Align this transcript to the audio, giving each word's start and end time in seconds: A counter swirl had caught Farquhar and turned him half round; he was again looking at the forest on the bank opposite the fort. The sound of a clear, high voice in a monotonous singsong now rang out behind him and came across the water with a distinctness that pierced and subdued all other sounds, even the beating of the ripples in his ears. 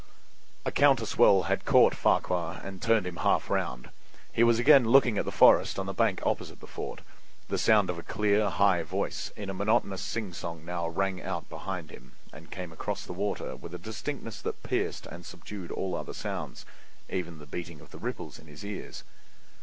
A 0.65 0.71
counter 0.71 1.05
swirl 1.05 1.43
had 1.43 1.63
caught 1.63 1.93
Farquhar 1.93 2.59
and 2.63 2.81
turned 2.81 3.05
him 3.05 3.17
half 3.17 3.51
round; 3.51 3.91
he 4.33 4.43
was 4.43 4.57
again 4.57 4.85
looking 4.89 5.19
at 5.19 5.25
the 5.25 5.31
forest 5.31 5.77
on 5.77 5.85
the 5.85 5.93
bank 5.93 6.21
opposite 6.25 6.59
the 6.59 6.65
fort. 6.65 7.01
The 7.49 7.59
sound 7.59 7.87
of 7.87 7.99
a 7.99 8.01
clear, 8.01 8.49
high 8.49 8.81
voice 8.81 9.31
in 9.35 9.47
a 9.47 9.53
monotonous 9.53 10.01
singsong 10.01 10.65
now 10.65 10.87
rang 10.87 11.21
out 11.21 11.47
behind 11.51 11.91
him 11.91 12.13
and 12.33 12.49
came 12.49 12.71
across 12.71 13.05
the 13.05 13.13
water 13.13 13.55
with 13.55 13.75
a 13.75 13.77
distinctness 13.77 14.41
that 14.41 14.63
pierced 14.63 15.05
and 15.05 15.23
subdued 15.23 15.69
all 15.69 15.93
other 15.93 16.13
sounds, 16.15 16.65
even 17.07 17.37
the 17.37 17.45
beating 17.45 17.79
of 17.79 17.91
the 17.91 17.99
ripples 17.99 18.39
in 18.39 18.47
his 18.47 18.65
ears. 18.65 19.03